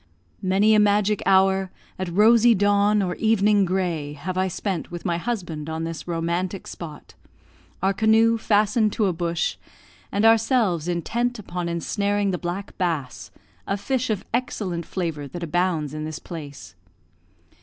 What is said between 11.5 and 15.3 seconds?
ensnaring the black bass, a fish of excellent flavour